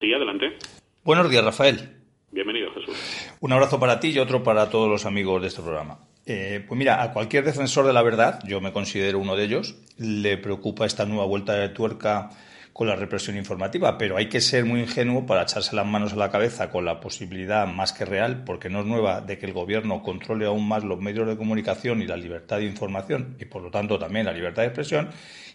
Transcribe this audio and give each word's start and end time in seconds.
Sí, 0.00 0.12
adelante. 0.12 0.58
Buenos 1.04 1.30
días, 1.30 1.42
Rafael. 1.42 1.96
Bienvenido, 2.30 2.70
Jesús. 2.74 2.94
Un 3.40 3.52
abrazo 3.52 3.80
para 3.80 3.98
ti 3.98 4.08
y 4.08 4.18
otro 4.18 4.42
para 4.42 4.68
todos 4.68 4.90
los 4.90 5.06
amigos 5.06 5.40
de 5.40 5.48
este 5.48 5.62
programa. 5.62 6.00
Eh, 6.26 6.62
pues 6.68 6.76
mira, 6.76 7.02
a 7.02 7.12
cualquier 7.12 7.44
defensor 7.44 7.86
de 7.86 7.94
la 7.94 8.02
verdad, 8.02 8.40
yo 8.44 8.60
me 8.60 8.72
considero 8.72 9.18
uno 9.18 9.36
de 9.36 9.44
ellos, 9.44 9.80
le 9.96 10.36
preocupa 10.36 10.84
esta 10.84 11.06
nueva 11.06 11.24
vuelta 11.24 11.54
de 11.54 11.70
tuerca 11.70 12.28
con 12.74 12.88
la 12.88 12.96
represión 12.96 13.38
informativa, 13.38 13.96
pero 13.96 14.18
hay 14.18 14.28
que 14.28 14.42
ser 14.42 14.66
muy 14.66 14.80
ingenuo 14.80 15.24
para 15.24 15.44
echarse 15.44 15.74
las 15.74 15.86
manos 15.86 16.12
a 16.12 16.16
la 16.16 16.30
cabeza 16.30 16.68
con 16.68 16.84
la 16.84 17.00
posibilidad 17.00 17.66
más 17.66 17.94
que 17.94 18.04
real, 18.04 18.44
porque 18.44 18.68
no 18.68 18.80
es 18.80 18.86
nueva, 18.86 19.22
de 19.22 19.38
que 19.38 19.46
el 19.46 19.54
gobierno 19.54 20.02
controle 20.02 20.44
aún 20.44 20.68
más 20.68 20.84
los 20.84 21.00
medios 21.00 21.26
de 21.26 21.38
comunicación 21.38 22.02
y 22.02 22.06
la 22.06 22.18
libertad 22.18 22.58
de 22.58 22.64
información 22.64 23.38
y 23.40 23.46
por 23.46 23.62
lo 23.62 23.70
tanto 23.70 23.98
también 23.98 24.26
la 24.26 24.32
libertad 24.32 24.60
de 24.60 24.68
expresión. 24.68 25.08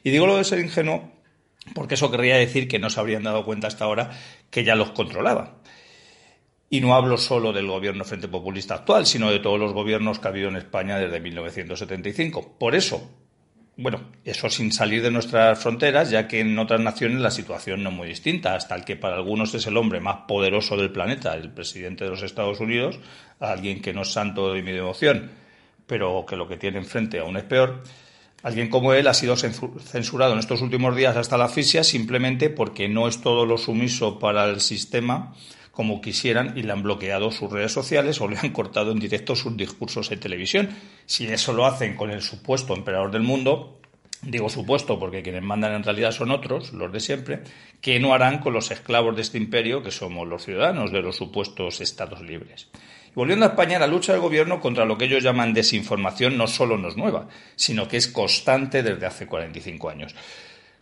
Y 0.04 0.10
digo 0.10 0.26
lo 0.26 0.38
de 0.38 0.44
ser 0.44 0.58
ingenuo 0.62 1.21
porque 1.74 1.96
eso 1.96 2.12
querría 2.12 2.38
decir 2.38 2.68
que 2.68 2.80
no 2.80 2.90
se 2.90 3.00
habrían 3.00 3.24
dado 3.24 3.46
cuenta 3.46 3.68
hasta 3.68 3.86
ahora 3.86 4.12
que 4.50 4.64
ya 4.64 4.76
los 4.76 4.92
controlaban. 4.92 5.56
Y 6.70 6.80
no 6.80 6.96
hablo 6.96 7.18
solo 7.18 7.52
del 7.52 7.68
gobierno 7.68 8.06
Frente 8.06 8.30
Populista 8.30 8.76
actual, 8.76 9.06
sino 9.06 9.30
de 9.30 9.40
todos 9.40 9.60
los 9.60 9.74
gobiernos 9.74 10.20
que 10.20 10.28
ha 10.28 10.32
habido 10.32 10.50
en 10.50 10.56
España 10.56 10.98
desde 10.98 11.20
1975. 11.20 12.56
Por 12.58 12.76
eso, 12.76 13.12
bueno, 13.76 14.12
eso 14.24 14.50
sin 14.50 14.72
salir 14.72 15.02
de 15.02 15.12
nuestras 15.12 15.60
fronteras, 15.60 16.10
ya 16.10 16.28
que 16.28 16.40
en 16.40 16.58
otras 16.58 16.80
naciones 16.80 17.20
la 17.20 17.32
situación 17.32 17.84
no 17.84 17.90
es 17.90 17.96
muy 17.96 18.08
distinta, 18.08 18.56
hasta 18.56 18.76
el 18.76 18.86
que 18.86 18.96
para 18.96 19.16
algunos 19.16 19.54
es 19.54 19.68
el 19.68 19.76
hombre 19.76 20.00
más 20.00 20.20
poderoso 20.28 20.78
del 20.78 20.92
planeta, 20.92 21.34
el 21.34 21.52
presidente 21.52 22.06
de 22.06 22.12
los 22.12 22.24
Estados 22.24 22.60
Unidos, 22.60 23.00
alguien 23.40 23.82
que 23.82 23.94
no 23.94 24.04
es 24.04 24.14
santo 24.14 24.54
de 24.54 24.62
mi 24.62 24.72
devoción, 24.72 25.32
pero 25.88 26.26
que 26.26 26.38
lo 26.38 26.48
que 26.48 26.58
tiene 26.58 26.78
enfrente 26.78 27.20
aún 27.20 27.38
es 27.38 27.44
peor. 27.44 27.84
Alguien 28.44 28.70
como 28.70 28.94
él 28.94 29.08
ha 29.08 29.14
sido 29.14 29.36
censurado 29.36 30.34
en 30.34 30.40
estos 30.40 30.62
últimos 30.62 30.96
días 30.96 31.16
hasta 31.16 31.38
la 31.38 31.46
asfixia 31.46 31.84
simplemente 31.84 32.50
porque 32.50 32.90
no 32.90 33.08
es 33.08 33.22
todo 33.22 33.46
lo 33.46 33.58
sumiso 33.58 34.18
para 34.18 34.46
el 34.46 34.62
sistema 34.62 35.34
como 35.72 36.02
quisieran 36.02 36.58
y 36.58 36.64
le 36.64 36.72
han 36.72 36.84
bloqueado 36.84 37.32
sus 37.32 37.52
redes 37.52 37.72
sociales 37.72 38.20
o 38.20 38.28
le 38.28 38.38
han 38.38 38.50
cortado 38.50 38.92
en 38.92 39.00
directo 39.00 39.36
sus 39.36 39.56
discursos 39.56 40.12
en 40.12 40.20
televisión. 40.20 40.70
Si 41.06 41.28
eso 41.28 41.54
lo 41.54 41.66
hacen 41.66 41.96
con 41.96 42.12
el 42.12 42.22
supuesto 42.22 42.76
emperador 42.76 43.12
del 43.12 43.22
mundo, 43.22 43.80
digo 44.22 44.50
supuesto 44.50 45.00
porque 45.00 45.24
quienes 45.24 45.44
mandan 45.44 45.74
en 45.74 45.84
realidad 45.84 46.12
son 46.12 46.32
otros, 46.32 46.74
los 46.74 46.92
de 46.92 47.00
siempre, 47.00 47.42
que 47.80 48.00
no 48.00 48.14
harán 48.14 48.40
con 48.40 48.54
los 48.54 48.72
esclavos 48.72 49.16
de 49.16 49.22
este 49.22 49.38
imperio 49.38 49.82
que 49.84 49.92
somos 49.92 50.28
los 50.28 50.44
ciudadanos 50.44 50.92
de 50.92 51.02
los 51.02 51.16
supuestos 51.16 51.80
estados 51.80 52.22
libres. 52.22 52.70
Volviendo 53.14 53.46
a 53.46 53.50
España, 53.50 53.78
la 53.78 53.88
lucha 53.88 54.14
del 54.14 54.22
gobierno 54.22 54.62
contra 54.62 54.86
lo 54.86 54.98
que 54.98 55.06
ellos 55.06 55.22
llaman 55.22 55.54
desinformación 55.54 56.38
no 56.38 56.48
solo 56.48 56.78
no 56.78 56.88
es 56.88 56.96
nueva, 56.96 57.28
sino 57.56 57.88
que 57.88 57.98
es 57.98 58.08
constante 58.08 58.84
desde 58.84 59.06
hace 59.06 59.28
45 59.28 59.90
años. 59.90 60.16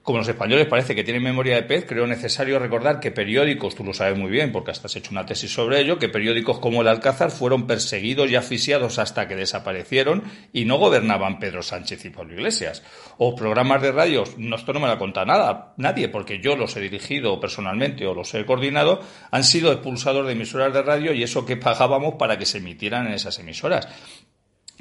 Como 0.10 0.18
los 0.18 0.28
españoles 0.28 0.66
parece 0.66 0.96
que 0.96 1.04
tienen 1.04 1.22
memoria 1.22 1.54
de 1.54 1.62
pez, 1.62 1.86
creo 1.86 2.08
necesario 2.08 2.58
recordar 2.58 3.00
que 3.00 3.12
periódicos, 3.12 3.76
tú 3.76 3.84
lo 3.84 3.94
sabes 3.94 4.18
muy 4.18 4.32
bien 4.32 4.52
porque 4.52 4.72
hasta 4.72 4.88
has 4.88 4.96
hecho 4.96 5.12
una 5.12 5.28
tesis 5.28 5.54
sobre 5.54 5.80
ello, 5.82 6.00
que 6.00 6.10
periódicos 6.10 6.58
como 6.58 6.82
el 6.82 6.88
Alcázar 6.88 7.30
fueron 7.30 7.68
perseguidos 7.68 8.28
y 8.32 8.36
asfixiados 8.36 8.98
hasta 8.98 9.28
que 9.28 9.36
desaparecieron 9.36 10.24
y 10.52 10.66
no 10.66 10.80
gobernaban 10.80 11.38
Pedro 11.38 11.62
Sánchez 11.62 12.06
y 12.06 12.10
Pablo 12.10 12.34
Iglesias. 12.34 12.82
O 13.20 13.36
programas 13.36 13.84
de 13.84 13.92
radio, 13.92 14.24
no, 14.38 14.56
esto 14.56 14.74
no 14.74 14.80
me 14.80 14.88
ha 14.88 14.98
contado 14.98 15.28
nada, 15.28 15.76
nadie, 15.78 16.10
porque 16.10 16.40
yo 16.40 16.56
los 16.56 16.76
he 16.76 16.80
dirigido 16.80 17.40
personalmente 17.40 18.08
o 18.08 18.16
los 18.16 18.34
he 18.34 18.44
coordinado, 18.48 19.02
han 19.30 19.44
sido 19.44 19.72
expulsados 19.72 20.26
de 20.26 20.32
emisoras 20.32 20.74
de 20.74 20.82
radio 20.82 21.14
y 21.14 21.22
eso 21.22 21.46
que 21.46 21.56
pagábamos 21.56 22.16
para 22.16 22.40
que 22.40 22.48
se 22.48 22.58
emitieran 22.58 23.06
en 23.06 23.14
esas 23.14 23.38
emisoras. 23.38 23.88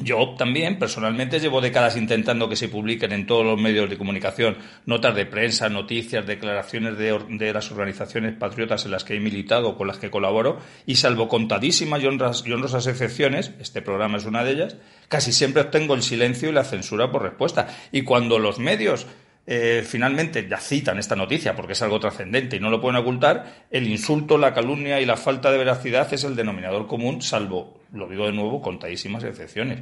Yo 0.01 0.37
también, 0.39 0.79
personalmente, 0.79 1.41
llevo 1.41 1.61
décadas 1.61 1.97
intentando 1.97 2.49
que 2.49 2.55
se 2.55 2.69
publiquen 2.69 3.11
en 3.11 3.27
todos 3.27 3.45
los 3.45 3.61
medios 3.61 3.91
de 3.91 3.99
comunicación 3.99 4.57
notas 4.87 5.17
de 5.17 5.27
prensa, 5.27 5.69
noticias, 5.69 6.25
declaraciones 6.25 6.97
de, 6.97 7.53
las 7.53 7.73
organizaciones 7.73 8.37
patriotas 8.37 8.85
en 8.85 8.93
las 8.93 9.03
que 9.03 9.17
he 9.17 9.21
militado, 9.21 9.77
con 9.77 9.89
las 9.89 9.99
que 9.99 10.09
colaboro, 10.09 10.61
y 10.87 10.95
salvo 10.95 11.27
contadísimas 11.27 12.01
y, 12.01 12.07
honrosas 12.07 12.87
excepciones, 12.87 13.51
este 13.59 13.83
programa 13.83 14.19
es 14.19 14.25
una 14.25 14.45
de 14.45 14.53
ellas, 14.53 14.77
casi 15.09 15.33
siempre 15.33 15.63
obtengo 15.63 15.95
el 15.95 16.03
silencio 16.05 16.49
y 16.49 16.53
la 16.53 16.63
censura 16.63 17.11
por 17.11 17.23
respuesta. 17.23 17.67
Y 17.91 18.03
cuando 18.03 18.39
los 18.39 18.61
medios 18.61 19.09
eh, 19.49 19.83
finalmente 19.85 20.47
ya 20.49 20.61
citan 20.61 21.01
esta 21.01 21.17
noticia 21.17 21.57
porque 21.57 21.73
es 21.73 21.83
algo 21.83 21.99
trascendente 21.99 22.55
y 22.55 22.61
no 22.61 22.71
lo 22.71 22.81
pueden 22.81 23.01
ocultar, 23.01 23.67
el 23.73 23.89
insulto, 23.89 24.39
la 24.39 24.55
calumnia 24.55 25.01
y 25.01 25.07
la 25.07 25.17
falta 25.17 25.51
de 25.51 25.59
veracidad 25.59 26.15
es 26.15 26.23
el 26.23 26.37
denominador 26.37 26.87
común, 26.87 27.21
salvo 27.21 27.78
lo 27.93 28.09
digo 28.09 28.27
de 28.27 28.33
nuevo, 28.33 28.61
contadísimas 28.61 29.25
excepciones. 29.25 29.81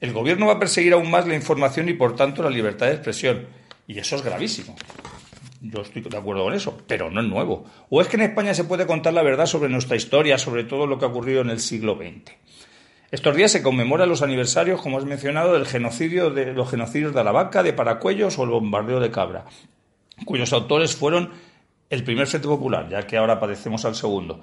El 0.00 0.12
gobierno 0.12 0.46
va 0.46 0.54
a 0.54 0.58
perseguir 0.58 0.92
aún 0.92 1.10
más 1.10 1.26
la 1.26 1.34
información 1.34 1.88
y, 1.88 1.94
por 1.94 2.14
tanto, 2.14 2.42
la 2.42 2.50
libertad 2.50 2.86
de 2.86 2.92
expresión. 2.92 3.46
Y 3.86 3.98
eso 3.98 4.16
es 4.16 4.22
gravísimo. 4.22 4.76
Yo 5.60 5.80
estoy 5.80 6.02
de 6.02 6.16
acuerdo 6.16 6.44
con 6.44 6.54
eso, 6.54 6.78
pero 6.86 7.10
no 7.10 7.20
es 7.20 7.26
nuevo. 7.26 7.64
¿O 7.90 8.00
es 8.00 8.06
que 8.06 8.16
en 8.16 8.22
España 8.22 8.54
se 8.54 8.64
puede 8.64 8.86
contar 8.86 9.12
la 9.12 9.22
verdad 9.22 9.46
sobre 9.46 9.68
nuestra 9.68 9.96
historia, 9.96 10.38
sobre 10.38 10.64
todo 10.64 10.86
lo 10.86 10.98
que 10.98 11.04
ha 11.04 11.08
ocurrido 11.08 11.40
en 11.40 11.50
el 11.50 11.58
siglo 11.58 11.96
XX? 11.96 12.32
Estos 13.10 13.34
días 13.34 13.50
se 13.50 13.62
conmemoran 13.62 14.08
los 14.08 14.22
aniversarios, 14.22 14.80
como 14.82 14.98
has 14.98 15.04
mencionado, 15.04 15.54
del 15.54 15.66
genocidio 15.66 16.30
de 16.30 16.52
los 16.52 16.70
genocidios 16.70 17.14
de 17.14 17.20
Aravaca, 17.20 17.62
de 17.62 17.72
Paracuellos 17.72 18.38
o 18.38 18.44
el 18.44 18.50
bombardeo 18.50 19.00
de 19.00 19.10
Cabra, 19.10 19.46
cuyos 20.26 20.52
autores 20.52 20.94
fueron 20.94 21.30
el 21.88 22.04
primer 22.04 22.26
Frente 22.26 22.46
Popular, 22.46 22.86
ya 22.88 23.06
que 23.06 23.16
ahora 23.16 23.40
padecemos 23.40 23.84
al 23.86 23.94
segundo. 23.94 24.40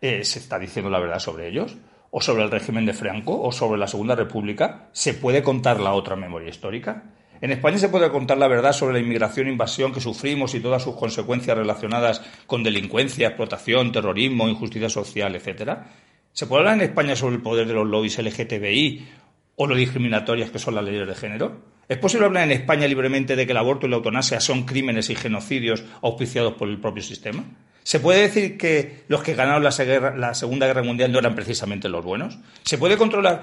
Eh, 0.00 0.24
¿Se 0.24 0.38
está 0.38 0.60
diciendo 0.60 0.90
la 0.90 1.00
verdad 1.00 1.18
sobre 1.18 1.48
ellos? 1.48 1.76
O 2.14 2.20
sobre 2.20 2.44
el 2.44 2.50
régimen 2.50 2.84
de 2.84 2.92
Franco 2.92 3.40
o 3.40 3.50
sobre 3.52 3.80
la 3.80 3.88
Segunda 3.88 4.14
República, 4.14 4.90
¿se 4.92 5.14
puede 5.14 5.42
contar 5.42 5.80
la 5.80 5.94
otra 5.94 6.14
memoria 6.14 6.50
histórica? 6.50 7.04
En 7.40 7.50
España 7.50 7.78
se 7.78 7.88
puede 7.88 8.10
contar 8.10 8.36
la 8.36 8.48
verdad 8.48 8.74
sobre 8.74 8.92
la 8.92 9.00
inmigración 9.00 9.46
e 9.46 9.50
invasión 9.50 9.92
que 9.92 10.00
sufrimos 10.00 10.54
y 10.54 10.60
todas 10.60 10.82
sus 10.82 10.94
consecuencias 10.94 11.56
relacionadas 11.56 12.22
con 12.46 12.62
delincuencia, 12.62 13.28
explotación, 13.28 13.92
terrorismo, 13.92 14.46
injusticia 14.46 14.90
social, 14.90 15.34
etcétera. 15.34 15.86
¿Se 16.32 16.46
puede 16.46 16.60
hablar 16.60 16.74
en 16.74 16.82
España 16.82 17.16
sobre 17.16 17.36
el 17.36 17.42
poder 17.42 17.66
de 17.66 17.74
los 17.74 17.88
lobbies 17.88 18.18
LGTBI 18.18 19.08
o 19.56 19.66
lo 19.66 19.74
discriminatorias 19.74 20.50
que 20.50 20.58
son 20.58 20.74
las 20.74 20.84
leyes 20.84 21.08
de 21.08 21.14
género? 21.14 21.62
¿Es 21.88 21.96
posible 21.96 22.26
hablar 22.26 22.44
en 22.44 22.52
España 22.52 22.86
libremente 22.86 23.36
de 23.36 23.46
que 23.46 23.52
el 23.52 23.58
aborto 23.58 23.86
y 23.86 23.90
la 23.90 23.96
eutanasia 23.96 24.38
son 24.40 24.64
crímenes 24.64 25.08
y 25.08 25.14
genocidios 25.14 25.82
auspiciados 26.02 26.54
por 26.54 26.68
el 26.68 26.78
propio 26.78 27.02
sistema? 27.02 27.42
¿Se 27.82 27.98
puede 27.98 28.22
decir 28.22 28.56
que 28.56 29.04
los 29.08 29.22
que 29.22 29.34
ganaron 29.34 29.64
la, 29.64 30.34
Segunda 30.34 30.66
Guerra 30.66 30.82
Mundial 30.82 31.10
no 31.10 31.18
eran 31.18 31.34
precisamente 31.34 31.88
los 31.88 32.04
buenos? 32.04 32.38
¿Se 32.64 32.78
puede 32.78 32.96
controlar 32.96 33.42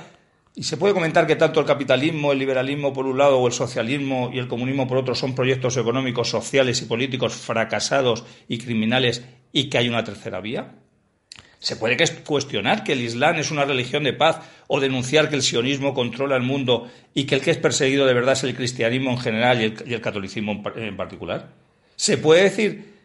y 0.56 0.64
se 0.64 0.78
puede 0.78 0.94
comentar 0.94 1.28
que 1.28 1.36
tanto 1.36 1.60
el 1.60 1.66
capitalismo, 1.66 2.32
el 2.32 2.40
liberalismo 2.40 2.94
por 2.94 3.06
un 3.06 3.18
lado 3.18 3.40
o 3.40 3.48
el 3.48 3.54
socialismo 3.54 4.30
y 4.34 4.40
el 4.40 4.48
comunismo 4.48 4.88
por 4.88 4.98
otro 4.98 5.14
son 5.14 5.36
proyectos 5.36 5.78
económicos, 5.78 6.30
sociales 6.30 6.82
y 6.82 6.86
políticos 6.86 7.34
fracasados 7.34 8.26
y 8.48 8.58
criminales 8.58 9.24
y 9.52 9.70
que 9.70 9.78
hay 9.78 9.90
una 9.90 10.04
tercera 10.04 10.40
vía? 10.40 10.76
¿Se 11.60 11.76
puede 11.76 11.98
cuestionar 12.26 12.86
que 12.86 12.94
el 12.94 13.02
Islam 13.02 13.36
es 13.36 13.52
una 13.52 13.66
religión 13.66 14.06
de 14.06 14.14
paz 14.14 14.40
o 14.68 14.80
denunciar 14.80 15.30
que 15.30 15.36
el 15.36 15.44
sionismo 15.44 15.94
controla 15.94 16.38
el 16.38 16.44
mundo 16.44 16.90
y 17.14 17.26
que 17.26 17.36
el 17.36 17.42
que 17.42 17.52
es 17.52 17.58
perseguido 17.58 18.06
de 18.06 18.14
verdad 18.14 18.34
es 18.34 18.44
el 18.46 18.56
cristianismo 18.56 19.12
en 19.12 19.20
general 19.20 19.62
y 19.62 19.66
el, 19.66 19.84
y 19.86 19.94
el 19.94 20.02
catolicismo 20.02 20.64
en 20.76 20.96
particular? 20.96 21.50
¿Se 21.98 22.18
puede 22.18 22.44
decir 22.44 22.99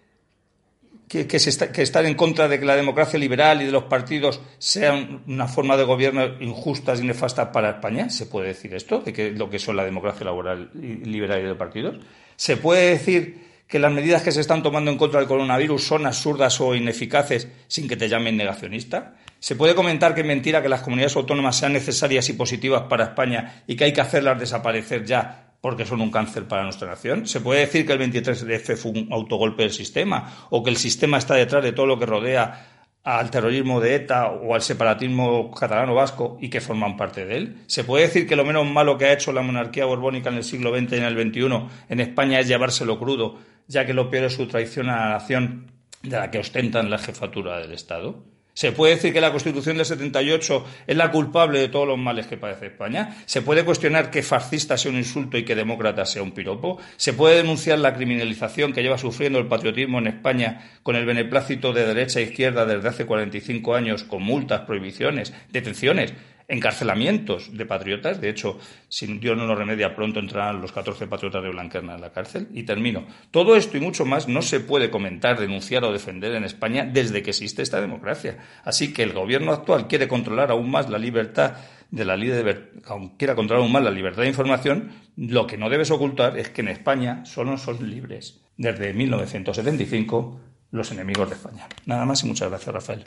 que, 1.08 1.36
están 1.36 2.06
en 2.06 2.14
contra 2.14 2.48
de 2.48 2.58
que 2.58 2.66
la 2.66 2.76
democracia 2.76 3.18
liberal 3.18 3.62
y 3.62 3.66
de 3.66 3.72
los 3.72 3.84
partidos 3.84 4.40
sean 4.58 5.22
una 5.26 5.46
forma 5.46 5.76
de 5.76 5.84
gobierno 5.84 6.24
injusta 6.40 6.94
y 6.94 7.02
nefasta 7.02 7.52
para 7.52 7.70
España? 7.70 8.10
¿Se 8.10 8.26
puede 8.26 8.48
decir 8.48 8.74
esto? 8.74 9.00
¿De 9.00 9.12
que 9.12 9.30
lo 9.30 9.50
que 9.50 9.58
son 9.58 9.76
la 9.76 9.84
democracia 9.84 10.24
laboral 10.24 10.70
y 10.74 11.04
liberal 11.04 11.40
y 11.40 11.42
de 11.42 11.48
los 11.48 11.58
partidos? 11.58 11.96
¿Se 12.36 12.56
puede 12.56 12.90
decir 12.90 13.44
que 13.68 13.78
las 13.78 13.92
medidas 13.92 14.22
que 14.22 14.32
se 14.32 14.40
están 14.40 14.62
tomando 14.62 14.90
en 14.90 14.98
contra 14.98 15.20
del 15.20 15.28
coronavirus 15.28 15.84
son 15.84 16.06
absurdas 16.06 16.60
o 16.60 16.74
ineficaces 16.74 17.48
sin 17.68 17.86
que 17.86 17.96
te 17.96 18.08
llamen 18.08 18.36
negacionista? 18.36 19.14
¿Se 19.38 19.56
puede 19.56 19.74
comentar 19.74 20.14
que 20.14 20.22
es 20.22 20.26
mentira 20.26 20.62
que 20.62 20.68
las 20.68 20.80
comunidades 20.80 21.16
autónomas 21.16 21.56
sean 21.56 21.74
necesarias 21.74 22.28
y 22.30 22.32
positivas 22.32 22.84
para 22.88 23.04
España 23.04 23.62
y 23.66 23.76
que 23.76 23.84
hay 23.84 23.92
que 23.92 24.00
hacerlas 24.00 24.40
desaparecer 24.40 25.04
ya 25.04 25.53
porque 25.64 25.86
son 25.86 26.02
un 26.02 26.10
cáncer 26.10 26.44
para 26.44 26.62
nuestra 26.62 26.88
nación? 26.88 27.26
¿Se 27.26 27.40
puede 27.40 27.60
decir 27.60 27.86
que 27.86 27.94
el 27.94 27.98
23F 27.98 28.76
fue 28.76 28.90
un 28.90 29.08
autogolpe 29.10 29.62
del 29.62 29.72
sistema 29.72 30.46
o 30.50 30.62
que 30.62 30.68
el 30.68 30.76
sistema 30.76 31.16
está 31.16 31.36
detrás 31.36 31.64
de 31.64 31.72
todo 31.72 31.86
lo 31.86 31.98
que 31.98 32.04
rodea 32.04 32.90
al 33.02 33.30
terrorismo 33.30 33.80
de 33.80 33.94
ETA 33.94 34.28
o 34.28 34.54
al 34.54 34.60
separatismo 34.60 35.50
catalano-vasco 35.50 36.36
y 36.38 36.50
que 36.50 36.60
forman 36.60 36.98
parte 36.98 37.24
de 37.24 37.36
él? 37.38 37.56
¿Se 37.66 37.82
puede 37.82 38.04
decir 38.04 38.26
que 38.26 38.36
lo 38.36 38.44
menos 38.44 38.66
malo 38.66 38.98
que 38.98 39.06
ha 39.06 39.14
hecho 39.14 39.32
la 39.32 39.40
monarquía 39.40 39.86
borbónica 39.86 40.28
en 40.28 40.34
el 40.34 40.44
siglo 40.44 40.68
XX 40.68 40.92
y 40.92 40.96
en 40.96 41.04
el 41.04 41.32
XXI 41.32 41.68
en 41.88 42.00
España 42.00 42.40
es 42.40 42.46
llevárselo 42.46 42.98
crudo, 42.98 43.38
ya 43.66 43.86
que 43.86 43.94
lo 43.94 44.10
peor 44.10 44.24
es 44.24 44.34
su 44.34 44.46
traición 44.46 44.90
a 44.90 44.96
la 44.96 45.08
nación 45.12 45.72
de 46.02 46.18
la 46.18 46.30
que 46.30 46.40
ostentan 46.40 46.90
la 46.90 46.98
jefatura 46.98 47.56
del 47.56 47.72
Estado? 47.72 48.33
¿Se 48.54 48.70
puede 48.70 48.94
decir 48.94 49.12
que 49.12 49.20
la 49.20 49.32
Constitución 49.32 49.76
del 49.76 49.84
78 49.84 50.64
es 50.86 50.96
la 50.96 51.10
culpable 51.10 51.58
de 51.58 51.68
todos 51.68 51.88
los 51.88 51.98
males 51.98 52.28
que 52.28 52.36
padece 52.36 52.66
España? 52.66 53.16
¿Se 53.26 53.42
puede 53.42 53.64
cuestionar 53.64 54.12
que 54.12 54.22
fascista 54.22 54.78
sea 54.78 54.92
un 54.92 54.96
insulto 54.96 55.36
y 55.36 55.44
que 55.44 55.56
demócrata 55.56 56.06
sea 56.06 56.22
un 56.22 56.30
piropo? 56.30 56.78
¿Se 56.96 57.14
puede 57.14 57.38
denunciar 57.38 57.80
la 57.80 57.94
criminalización 57.94 58.72
que 58.72 58.84
lleva 58.84 58.96
sufriendo 58.96 59.40
el 59.40 59.48
patriotismo 59.48 59.98
en 59.98 60.06
España 60.06 60.70
con 60.84 60.94
el 60.94 61.04
beneplácito 61.04 61.72
de 61.72 61.84
derecha 61.84 62.20
e 62.20 62.24
izquierda 62.24 62.64
desde 62.64 62.88
hace 62.88 63.06
45 63.06 63.74
años, 63.74 64.04
con 64.04 64.22
multas, 64.22 64.60
prohibiciones, 64.60 65.34
detenciones? 65.50 66.14
Encarcelamientos 66.48 67.56
de 67.56 67.66
patriotas. 67.66 68.20
De 68.20 68.28
hecho, 68.28 68.58
si 68.88 69.06
Dios 69.18 69.36
no 69.36 69.46
lo 69.46 69.54
remedia, 69.54 69.94
pronto 69.94 70.20
entrarán 70.20 70.60
los 70.60 70.72
14 70.72 71.06
patriotas 71.06 71.42
de 71.42 71.50
Blanquerna 71.50 71.94
en 71.94 72.00
la 72.00 72.12
cárcel. 72.12 72.48
Y 72.52 72.64
termino. 72.64 73.06
Todo 73.30 73.56
esto 73.56 73.76
y 73.76 73.80
mucho 73.80 74.04
más 74.04 74.28
no 74.28 74.42
se 74.42 74.60
puede 74.60 74.90
comentar, 74.90 75.38
denunciar 75.38 75.84
o 75.84 75.92
defender 75.92 76.34
en 76.34 76.44
España 76.44 76.84
desde 76.84 77.22
que 77.22 77.30
existe 77.30 77.62
esta 77.62 77.80
democracia. 77.80 78.38
Así 78.64 78.92
que 78.92 79.02
el 79.02 79.12
gobierno 79.12 79.52
actual 79.52 79.88
quiere 79.88 80.08
controlar 80.08 80.50
aún 80.50 80.70
más 80.70 80.88
la 80.90 80.98
libertad 80.98 81.54
de 81.90 82.04
la 82.04 82.16
de 82.16 82.72
quiera 83.16 83.36
controlar 83.36 83.62
aún 83.62 83.72
más 83.72 83.84
la 83.84 83.90
libertad 83.90 84.22
de 84.22 84.28
información, 84.28 84.90
lo 85.16 85.46
que 85.46 85.56
no 85.56 85.70
debes 85.70 85.92
ocultar 85.92 86.36
es 86.38 86.50
que 86.50 86.62
en 86.62 86.68
España 86.68 87.24
solo 87.24 87.56
son 87.56 87.88
libres 87.88 88.40
desde 88.56 88.92
1975 88.92 90.40
los 90.72 90.90
enemigos 90.90 91.28
de 91.28 91.36
España. 91.36 91.68
Nada 91.86 92.04
más 92.04 92.24
y 92.24 92.26
muchas 92.26 92.48
gracias, 92.48 92.74
Rafael. 92.74 93.02